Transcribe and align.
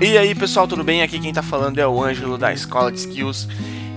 E 0.00 0.16
aí 0.16 0.32
pessoal, 0.32 0.68
tudo 0.68 0.84
bem? 0.84 1.02
Aqui 1.02 1.18
quem 1.18 1.32
tá 1.32 1.42
falando 1.42 1.76
é 1.80 1.86
o 1.86 2.00
Ângelo 2.00 2.38
da 2.38 2.52
Escola 2.52 2.92
de 2.92 3.00
Skills. 3.00 3.48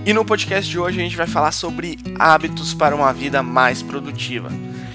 E 0.04 0.12
no 0.12 0.24
podcast 0.24 0.68
de 0.68 0.76
hoje 0.76 0.98
a 0.98 1.02
gente 1.04 1.16
vai 1.16 1.28
falar 1.28 1.52
sobre 1.52 1.96
hábitos 2.18 2.74
para 2.74 2.96
uma 2.96 3.12
vida 3.12 3.40
mais 3.40 3.82
produtiva. 3.82 4.50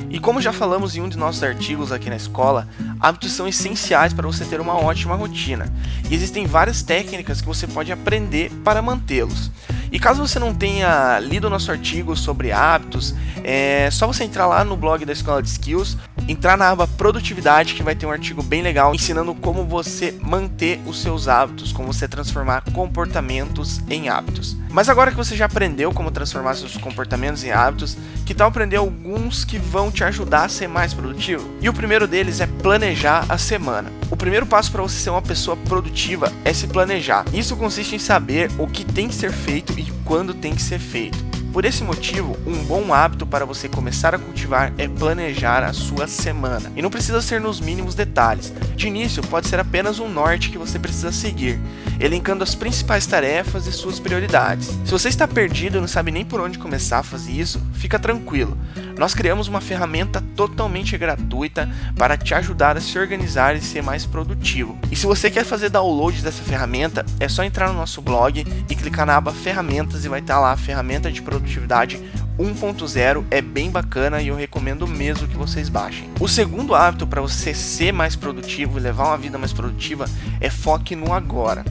E 0.09 0.19
como 0.19 0.41
já 0.41 0.51
falamos 0.51 0.97
em 0.97 1.01
um 1.01 1.07
de 1.07 1.17
nossos 1.17 1.41
artigos 1.41 1.93
aqui 1.93 2.09
na 2.09 2.17
escola, 2.17 2.67
hábitos 2.99 3.31
são 3.31 3.47
essenciais 3.47 4.11
para 4.11 4.27
você 4.27 4.43
ter 4.43 4.59
uma 4.59 4.75
ótima 4.75 5.15
rotina. 5.15 5.73
E 6.11 6.13
existem 6.13 6.45
várias 6.45 6.83
técnicas 6.83 7.39
que 7.39 7.47
você 7.47 7.65
pode 7.65 7.89
aprender 7.89 8.51
para 8.65 8.81
mantê-los. 8.81 9.49
E 9.89 9.99
caso 9.99 10.27
você 10.27 10.39
não 10.39 10.53
tenha 10.53 11.19
lido 11.19 11.49
nosso 11.49 11.71
artigo 11.71 12.17
sobre 12.17 12.51
hábitos, 12.51 13.15
é 13.45 13.89
só 13.91 14.05
você 14.05 14.25
entrar 14.25 14.45
lá 14.45 14.61
no 14.65 14.75
blog 14.75 15.05
da 15.05 15.13
Escola 15.13 15.41
de 15.41 15.47
Skills, 15.47 15.97
entrar 16.27 16.57
na 16.57 16.69
aba 16.69 16.87
Produtividade, 16.87 17.73
que 17.73 17.83
vai 17.83 17.95
ter 17.95 18.05
um 18.05 18.11
artigo 18.11 18.41
bem 18.41 18.61
legal 18.61 18.93
ensinando 18.93 19.33
como 19.35 19.63
você 19.63 20.15
manter 20.21 20.79
os 20.85 21.01
seus 21.01 21.27
hábitos, 21.27 21.71
como 21.71 21.93
você 21.93 22.07
transformar 22.07 22.63
comportamentos 22.73 23.81
em 23.89 24.09
hábitos. 24.09 24.55
Mas 24.69 24.89
agora 24.89 25.11
que 25.11 25.17
você 25.17 25.35
já 25.35 25.45
aprendeu 25.45 25.91
como 25.91 26.11
transformar 26.11 26.55
seus 26.55 26.77
comportamentos 26.77 27.43
em 27.43 27.51
hábitos, 27.51 27.97
que 28.25 28.33
tal 28.33 28.47
aprender 28.49 28.77
alguns 28.77 29.43
que 29.43 29.57
vão 29.57 29.91
te 29.91 30.03
ajudar 30.03 30.45
a 30.45 30.49
ser 30.49 30.67
mais 30.67 30.93
produtivo? 30.93 31.49
E 31.61 31.69
o 31.69 31.73
primeiro 31.73 32.07
deles 32.07 32.39
é 32.41 32.47
planejar 32.47 33.25
a 33.29 33.37
semana. 33.37 33.91
O 34.09 34.17
primeiro 34.17 34.45
passo 34.45 34.71
para 34.71 34.81
você 34.81 34.99
ser 34.99 35.09
uma 35.09 35.21
pessoa 35.21 35.55
produtiva 35.55 36.31
é 36.43 36.53
se 36.53 36.67
planejar. 36.67 37.25
Isso 37.33 37.55
consiste 37.55 37.95
em 37.95 37.99
saber 37.99 38.51
o 38.57 38.67
que 38.67 38.85
tem 38.85 39.07
que 39.07 39.15
ser 39.15 39.31
feito 39.31 39.77
e 39.79 39.91
quando 40.03 40.33
tem 40.33 40.53
que 40.53 40.61
ser 40.61 40.79
feito. 40.79 41.26
Por 41.57 41.65
esse 41.65 41.83
motivo, 41.83 42.37
um 42.45 42.63
bom 42.65 42.93
hábito 42.93 43.25
para 43.25 43.43
você 43.43 43.67
começar 43.67 44.13
a 44.13 44.19
cultivar 44.19 44.71
é 44.77 44.87
planejar 44.87 45.63
a 45.63 45.73
sua 45.73 46.05
semana. 46.05 46.71
E 46.75 46.83
não 46.83 46.89
precisa 46.91 47.19
ser 47.19 47.41
nos 47.41 47.59
mínimos 47.59 47.95
detalhes. 47.95 48.53
De 48.75 48.85
início, 48.85 49.23
pode 49.23 49.47
ser 49.47 49.59
apenas 49.59 49.97
um 49.97 50.07
norte 50.07 50.51
que 50.51 50.57
você 50.59 50.77
precisa 50.77 51.11
seguir, 51.11 51.59
elencando 51.99 52.43
as 52.43 52.55
principais 52.55 53.05
tarefas 53.05 53.67
e 53.67 53.71
suas 53.71 53.99
prioridades. 53.99 54.67
Se 54.85 54.91
você 54.91 55.09
está 55.09 55.27
perdido 55.27 55.77
e 55.77 55.81
não 55.81 55.87
sabe 55.87 56.11
nem 56.11 56.25
por 56.25 56.39
onde 56.39 56.57
começar 56.57 56.99
a 56.99 57.03
fazer 57.03 57.31
isso, 57.31 57.61
fica 57.73 57.99
tranquilo. 57.99 58.57
Nós 58.97 59.13
criamos 59.13 59.47
uma 59.47 59.61
ferramenta 59.61 60.23
totalmente 60.35 60.97
gratuita 60.97 61.69
para 61.95 62.17
te 62.17 62.33
ajudar 62.33 62.77
a 62.77 62.81
se 62.81 62.97
organizar 62.97 63.55
e 63.55 63.61
ser 63.61 63.83
mais 63.83 64.05
produtivo. 64.05 64.77
E 64.91 64.95
se 64.95 65.05
você 65.05 65.29
quer 65.29 65.45
fazer 65.45 65.69
download 65.69 66.21
dessa 66.21 66.43
ferramenta, 66.43 67.05
é 67.19 67.27
só 67.27 67.43
entrar 67.43 67.67
no 67.69 67.75
nosso 67.75 68.01
blog 68.01 68.45
e 68.69 68.75
clicar 68.75 69.05
na 69.05 69.15
aba 69.15 69.31
ferramentas 69.31 70.03
e 70.03 70.09
vai 70.09 70.19
estar 70.19 70.39
lá 70.39 70.51
a 70.51 70.57
ferramenta 70.57 71.11
de 71.11 71.21
produtividade 71.21 72.01
1.0 72.37 73.25
é 73.31 73.41
bem 73.41 73.71
bacana 73.71 74.21
e 74.21 74.27
eu 74.27 74.35
recomendo 74.35 74.87
mesmo 74.87 75.27
que 75.27 75.35
vocês 75.35 75.69
baixem. 75.69 76.07
O 76.19 76.27
segundo 76.27 76.75
hábito 76.75 77.07
para 77.07 77.19
você 77.19 77.53
ser 77.53 77.91
mais 77.91 78.15
produtivo 78.15 78.77
e 78.77 78.81
levar 78.81 79.07
uma 79.07 79.17
vida 79.17 79.39
mais 79.39 79.51
produtiva 79.51 80.05
é 80.39 80.49
foque 80.49 80.95
no 80.95 81.13
agora. 81.13 81.65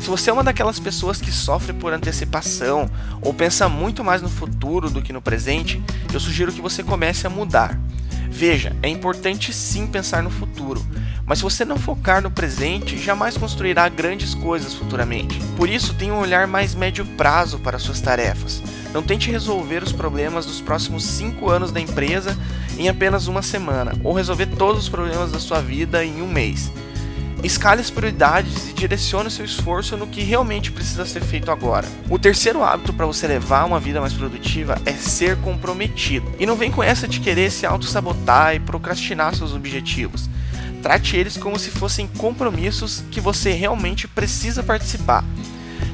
Se 0.00 0.08
você 0.08 0.30
é 0.30 0.32
uma 0.32 0.42
daquelas 0.42 0.80
pessoas 0.80 1.20
que 1.20 1.30
sofre 1.30 1.74
por 1.74 1.92
antecipação 1.92 2.90
ou 3.20 3.34
pensa 3.34 3.68
muito 3.68 4.02
mais 4.02 4.22
no 4.22 4.30
futuro 4.30 4.88
do 4.88 5.02
que 5.02 5.12
no 5.12 5.20
presente, 5.20 5.80
eu 6.12 6.18
sugiro 6.18 6.52
que 6.52 6.62
você 6.62 6.82
comece 6.82 7.26
a 7.26 7.30
mudar. 7.30 7.78
Veja, 8.30 8.74
é 8.82 8.88
importante 8.88 9.52
sim 9.52 9.86
pensar 9.86 10.22
no 10.22 10.30
futuro, 10.30 10.82
mas 11.26 11.38
se 11.38 11.44
você 11.44 11.66
não 11.66 11.76
focar 11.76 12.22
no 12.22 12.30
presente, 12.30 12.96
jamais 12.96 13.36
construirá 13.36 13.86
grandes 13.90 14.34
coisas 14.34 14.72
futuramente. 14.72 15.38
Por 15.56 15.68
isso, 15.68 15.92
tenha 15.92 16.14
um 16.14 16.20
olhar 16.20 16.46
mais 16.46 16.74
médio 16.74 17.04
prazo 17.18 17.58
para 17.58 17.78
suas 17.78 18.00
tarefas. 18.00 18.62
Não 18.94 19.02
tente 19.02 19.30
resolver 19.30 19.82
os 19.82 19.92
problemas 19.92 20.46
dos 20.46 20.62
próximos 20.62 21.04
5 21.04 21.50
anos 21.50 21.70
da 21.70 21.80
empresa 21.80 22.36
em 22.78 22.88
apenas 22.88 23.26
uma 23.26 23.42
semana, 23.42 23.92
ou 24.02 24.14
resolver 24.14 24.46
todos 24.46 24.84
os 24.84 24.88
problemas 24.88 25.30
da 25.30 25.38
sua 25.38 25.60
vida 25.60 26.02
em 26.02 26.22
um 26.22 26.26
mês. 26.26 26.72
Escale 27.42 27.80
as 27.80 27.90
prioridades 27.90 28.68
e 28.68 28.74
direcione 28.74 29.30
seu 29.30 29.44
esforço 29.44 29.96
no 29.96 30.06
que 30.06 30.22
realmente 30.22 30.70
precisa 30.70 31.06
ser 31.06 31.22
feito 31.22 31.50
agora. 31.50 31.88
O 32.10 32.18
terceiro 32.18 32.62
hábito 32.62 32.92
para 32.92 33.06
você 33.06 33.26
levar 33.26 33.64
uma 33.64 33.80
vida 33.80 34.00
mais 34.00 34.12
produtiva 34.12 34.76
é 34.84 34.92
ser 34.92 35.36
comprometido. 35.38 36.30
E 36.38 36.44
não 36.44 36.54
vem 36.54 36.70
com 36.70 36.82
essa 36.82 37.08
de 37.08 37.18
querer 37.18 37.50
se 37.50 37.64
auto-sabotar 37.64 38.54
e 38.54 38.60
procrastinar 38.60 39.34
seus 39.34 39.54
objetivos. 39.54 40.28
Trate 40.82 41.16
eles 41.16 41.38
como 41.38 41.58
se 41.58 41.70
fossem 41.70 42.06
compromissos 42.06 43.02
que 43.10 43.20
você 43.20 43.52
realmente 43.52 44.06
precisa 44.06 44.62
participar. 44.62 45.24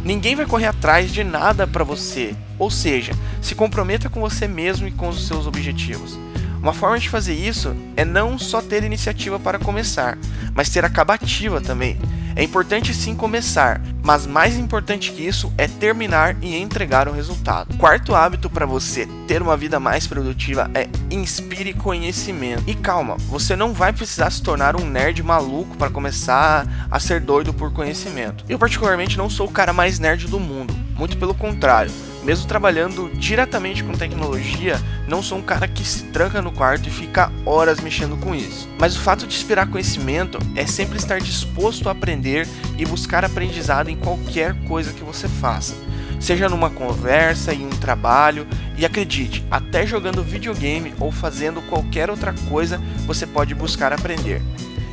Ninguém 0.04 0.34
vai 0.34 0.46
correr 0.46 0.66
atrás 0.66 1.12
de 1.12 1.22
nada 1.22 1.66
para 1.66 1.84
você, 1.84 2.34
ou 2.58 2.70
seja, 2.70 3.12
se 3.40 3.54
comprometa 3.54 4.08
com 4.08 4.20
você 4.20 4.46
mesmo 4.48 4.86
e 4.86 4.92
com 4.92 5.08
os 5.08 5.26
seus 5.26 5.46
objetivos. 5.46 6.18
Uma 6.62 6.72
forma 6.72 6.98
de 6.98 7.08
fazer 7.08 7.34
isso 7.34 7.76
é 7.96 8.04
não 8.04 8.38
só 8.38 8.60
ter 8.60 8.84
iniciativa 8.84 9.38
para 9.38 9.58
começar, 9.58 10.18
mas 10.54 10.70
ter 10.70 10.84
acabativa 10.84 11.60
também. 11.60 11.98
É 12.38 12.42
importante 12.42 12.92
sim 12.92 13.14
começar, 13.14 13.80
mas 14.04 14.26
mais 14.26 14.58
importante 14.58 15.10
que 15.10 15.26
isso 15.26 15.50
é 15.56 15.66
terminar 15.66 16.36
e 16.42 16.54
entregar 16.54 17.08
o 17.08 17.12
resultado. 17.12 17.74
Quarto 17.78 18.14
hábito 18.14 18.50
para 18.50 18.66
você 18.66 19.08
ter 19.26 19.40
uma 19.40 19.56
vida 19.56 19.80
mais 19.80 20.06
produtiva 20.06 20.70
é 20.74 20.86
inspire 21.10 21.72
conhecimento. 21.72 22.62
E 22.66 22.74
calma, 22.74 23.16
você 23.30 23.56
não 23.56 23.72
vai 23.72 23.90
precisar 23.90 24.30
se 24.30 24.42
tornar 24.42 24.76
um 24.76 24.84
nerd 24.84 25.22
maluco 25.22 25.78
para 25.78 25.88
começar 25.88 26.66
a 26.90 27.00
ser 27.00 27.22
doido 27.22 27.54
por 27.54 27.72
conhecimento. 27.72 28.44
Eu 28.46 28.58
particularmente 28.58 29.16
não 29.16 29.30
sou 29.30 29.48
o 29.48 29.52
cara 29.52 29.72
mais 29.72 29.98
nerd 29.98 30.26
do 30.26 30.38
mundo, 30.38 30.76
muito 30.94 31.16
pelo 31.16 31.32
contrário. 31.32 31.90
Mesmo 32.26 32.48
trabalhando 32.48 33.09
diretamente 33.14 33.84
com 33.84 33.92
tecnologia, 33.92 34.82
não 35.06 35.22
sou 35.22 35.38
um 35.38 35.42
cara 35.42 35.69
que 35.69 35.84
se 35.84 36.03
tranca 36.06 36.42
no 36.42 36.50
quarto 36.50 36.88
e 36.88 36.91
fica 36.91 37.31
horas 37.47 37.78
mexendo 37.78 38.16
com 38.16 38.34
isso. 38.34 38.69
Mas 38.81 38.97
o 38.97 39.00
fato 39.00 39.28
de 39.28 39.37
inspirar 39.37 39.70
conhecimento 39.70 40.36
é 40.56 40.66
sempre 40.66 40.98
estar 40.98 41.20
disposto 41.20 41.88
a 41.88 41.92
aprender 41.92 42.48
e 42.76 42.84
buscar 42.84 43.25
aprendizado 43.25 43.91
em 43.91 43.97
qualquer 43.97 44.56
coisa 44.65 44.92
que 44.92 45.04
você 45.04 45.28
faça. 45.28 45.76
Seja 46.19 46.48
numa 46.48 46.69
conversa, 46.69 47.54
em 47.54 47.65
um 47.65 47.70
trabalho, 47.70 48.44
e 48.76 48.84
acredite, 48.84 49.47
até 49.48 49.86
jogando 49.86 50.25
videogame 50.25 50.94
ou 50.98 51.12
fazendo 51.12 51.62
qualquer 51.62 52.10
outra 52.10 52.34
coisa, 52.48 52.82
você 53.06 53.25
pode 53.25 53.54
buscar 53.54 53.92
aprender. 53.92 54.42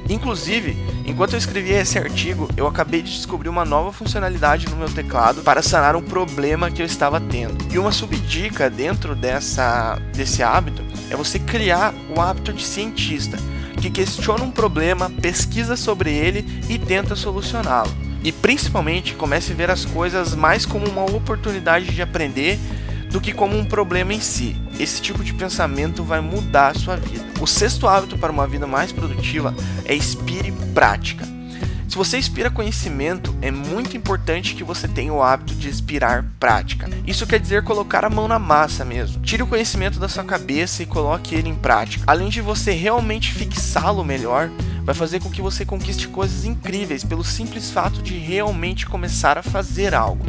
Inclusive, 0.10 0.78
enquanto 1.06 1.34
eu 1.34 1.40
escrevia 1.40 1.80
esse 1.80 1.98
artigo, 1.98 2.50
eu 2.58 2.68
acabei 2.68 3.02
de 3.02 3.12
descobrir 3.12 3.50
uma 3.50 3.64
nova 3.64 3.92
funcionalidade 3.92 4.70
no 4.70 4.76
meu 4.76 4.90
teclado 4.90 5.42
para 5.42 5.62
sanar 5.62 5.96
um 5.96 6.02
problema 6.02 6.70
que 6.70 6.82
eu 6.82 6.86
estava 6.86 7.20
tendo. 7.22 7.74
E 7.74 7.80
uma 7.80 7.92
subdica 7.92 8.70
dentro 8.70 9.16
dessa, 9.16 9.98
desse 10.14 10.44
hábito 10.44 10.84
é 11.10 11.16
você 11.16 11.40
criar 11.40 11.94
o 12.16 12.20
hábito 12.20 12.52
de 12.52 12.64
cientista, 12.64 13.38
que 13.82 13.90
questiona 13.90 14.44
um 14.44 14.52
problema, 14.52 15.10
pesquisa 15.10 15.76
sobre 15.76 16.12
ele 16.12 16.46
e 16.70 16.78
tenta 16.78 17.16
solucioná-lo. 17.16 17.92
E 18.24 18.32
principalmente 18.32 19.16
comece 19.16 19.52
a 19.52 19.56
ver 19.56 19.70
as 19.70 19.84
coisas 19.84 20.34
mais 20.34 20.66
como 20.66 20.88
uma 20.88 21.04
oportunidade 21.04 21.88
de 21.88 22.02
aprender 22.02 22.58
do 23.14 23.22
que 23.22 23.32
como 23.32 23.56
um 23.56 23.64
problema 23.64 24.12
em 24.12 24.20
si. 24.20 24.56
Esse 24.80 25.00
tipo 25.00 25.24
de 25.24 25.36
pensamento 25.36 26.04
vai 26.04 26.20
mudar 26.20 26.70
a 26.70 26.74
sua 26.74 26.96
vida. 26.96 27.24
O 27.40 27.46
sexto 27.46 27.88
hábito 27.88 28.18
para 28.18 28.32
uma 28.32 28.48
vida 28.48 28.66
mais 28.66 28.92
produtiva 28.92 29.54
é 29.86 29.96
inspire 29.96 30.52
prática. 30.74 31.24
Se 31.88 31.96
você 31.96 32.18
inspira 32.18 32.50
conhecimento, 32.50 33.38
é 33.40 33.52
muito 33.52 33.96
importante 33.96 34.56
que 34.56 34.64
você 34.64 34.88
tenha 34.88 35.14
o 35.14 35.22
hábito 35.22 35.54
de 35.54 35.70
inspirar 35.70 36.26
prática. 36.40 36.90
Isso 37.06 37.28
quer 37.28 37.40
dizer 37.40 37.64
colocar 37.64 38.04
a 38.04 38.10
mão 38.10 38.28
na 38.28 38.40
massa 38.40 38.84
mesmo. 38.84 39.22
Tire 39.22 39.44
o 39.44 39.48
conhecimento 39.48 40.00
da 40.00 40.10
sua 40.10 40.24
cabeça 40.24 40.82
e 40.82 40.88
coloque 40.88 41.36
ele 41.36 41.50
em 41.50 41.56
prática. 41.56 42.06
Além 42.08 42.30
de 42.30 42.42
você 42.42 42.72
realmente 42.72 43.32
fixá-lo 43.32 44.04
melhor, 44.04 44.50
vai 44.84 44.96
fazer 44.96 45.20
com 45.20 45.30
que 45.30 45.40
você 45.40 45.64
conquiste 45.64 46.08
coisas 46.08 46.46
incríveis 46.46 47.04
pelo 47.04 47.24
simples 47.24 47.70
fato 47.70 48.02
de 48.02 48.18
realmente 48.18 48.88
começar 48.88 49.38
a 49.38 49.44
fazer 49.44 49.94
algo. 49.94 50.26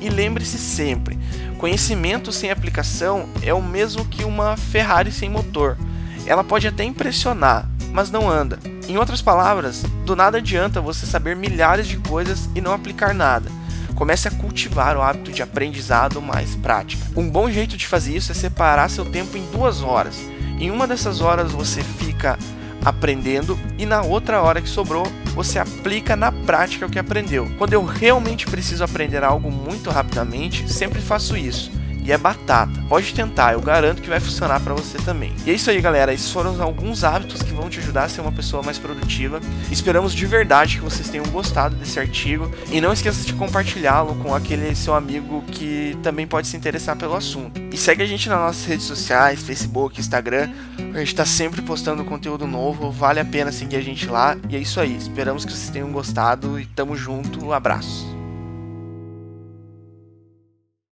E 0.00 0.08
lembre-se 0.08 0.58
sempre: 0.58 1.18
conhecimento 1.58 2.32
sem 2.32 2.50
aplicação 2.50 3.28
é 3.42 3.52
o 3.52 3.62
mesmo 3.62 4.04
que 4.04 4.24
uma 4.24 4.56
Ferrari 4.56 5.10
sem 5.10 5.28
motor. 5.28 5.76
Ela 6.26 6.44
pode 6.44 6.66
até 6.66 6.84
impressionar, 6.84 7.68
mas 7.92 8.10
não 8.10 8.28
anda. 8.30 8.58
Em 8.88 8.96
outras 8.98 9.22
palavras, 9.22 9.82
do 10.04 10.14
nada 10.14 10.38
adianta 10.38 10.80
você 10.80 11.06
saber 11.06 11.34
milhares 11.34 11.86
de 11.86 11.96
coisas 11.96 12.48
e 12.54 12.60
não 12.60 12.72
aplicar 12.72 13.14
nada. 13.14 13.50
Comece 13.94 14.28
a 14.28 14.30
cultivar 14.30 14.96
o 14.96 15.02
hábito 15.02 15.32
de 15.32 15.42
aprendizado 15.42 16.20
mais 16.20 16.54
prática. 16.56 17.06
Um 17.16 17.28
bom 17.28 17.50
jeito 17.50 17.76
de 17.76 17.86
fazer 17.86 18.16
isso 18.16 18.30
é 18.30 18.34
separar 18.34 18.90
seu 18.90 19.04
tempo 19.04 19.36
em 19.38 19.46
duas 19.50 19.82
horas. 19.82 20.16
Em 20.60 20.70
uma 20.70 20.86
dessas 20.86 21.20
horas 21.20 21.52
você 21.52 21.82
fica 21.82 22.38
aprendendo 22.84 23.58
e 23.78 23.86
na 23.86 24.02
outra 24.02 24.42
hora 24.42 24.60
que 24.60 24.68
sobrou 24.68 25.06
você 25.36 25.58
aplica 25.58 26.16
na 26.16 26.32
prática 26.32 26.86
o 26.86 26.90
que 26.90 26.98
aprendeu. 26.98 27.46
Quando 27.58 27.74
eu 27.74 27.84
realmente 27.84 28.46
preciso 28.46 28.82
aprender 28.82 29.22
algo 29.22 29.50
muito 29.52 29.90
rapidamente, 29.90 30.72
sempre 30.72 30.98
faço 31.02 31.36
isso. 31.36 31.70
E 32.06 32.12
é 32.12 32.16
batata. 32.16 32.72
Pode 32.88 33.12
tentar, 33.12 33.54
eu 33.54 33.60
garanto 33.60 34.00
que 34.00 34.08
vai 34.08 34.20
funcionar 34.20 34.60
para 34.60 34.72
você 34.72 34.96
também. 34.98 35.34
E 35.44 35.50
é 35.50 35.54
isso 35.54 35.68
aí, 35.68 35.80
galera. 35.80 36.14
Esses 36.14 36.30
foram 36.30 36.62
alguns 36.62 37.02
hábitos 37.02 37.42
que 37.42 37.52
vão 37.52 37.68
te 37.68 37.80
ajudar 37.80 38.04
a 38.04 38.08
ser 38.08 38.20
uma 38.20 38.30
pessoa 38.30 38.62
mais 38.62 38.78
produtiva. 38.78 39.40
Esperamos 39.70 40.14
de 40.14 40.24
verdade 40.24 40.76
que 40.76 40.84
vocês 40.84 41.08
tenham 41.08 41.26
gostado 41.26 41.74
desse 41.74 41.98
artigo 41.98 42.50
e 42.70 42.80
não 42.80 42.92
esqueça 42.92 43.24
de 43.24 43.32
compartilhá-lo 43.32 44.14
com 44.22 44.32
aquele 44.34 44.74
seu 44.76 44.94
amigo 44.94 45.42
que 45.50 45.98
também 46.02 46.26
pode 46.26 46.46
se 46.46 46.56
interessar 46.56 46.96
pelo 46.96 47.16
assunto. 47.16 47.60
E 47.72 47.76
segue 47.76 48.04
a 48.04 48.06
gente 48.06 48.28
nas 48.28 48.38
nossas 48.38 48.64
redes 48.64 48.86
sociais, 48.86 49.42
Facebook, 49.42 49.98
Instagram. 49.98 50.48
A 50.94 50.98
gente 50.98 51.08
está 51.08 51.26
sempre 51.26 51.60
postando 51.60 52.04
conteúdo 52.04 52.46
novo, 52.46 52.90
vale 52.92 53.18
a 53.18 53.24
pena 53.24 53.50
seguir 53.50 53.76
a 53.76 53.82
gente 53.82 54.06
lá. 54.06 54.36
E 54.48 54.54
é 54.54 54.58
isso 54.60 54.78
aí. 54.78 54.96
Esperamos 54.96 55.44
que 55.44 55.52
vocês 55.52 55.70
tenham 55.70 55.90
gostado 55.90 56.60
e 56.60 56.66
tamo 56.66 56.96
junto. 56.96 57.44
Um 57.44 57.52
abraço. 57.52 58.15